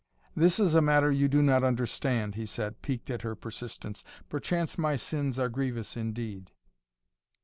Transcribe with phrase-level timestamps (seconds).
[0.35, 4.03] "This is a matter you do not understand," he said, piqued at her persistence.
[4.29, 6.51] "Perchance my sins are grievous indeed."